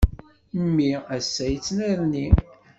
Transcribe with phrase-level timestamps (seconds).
[0.63, 2.27] Mmi ass-a yettnerni.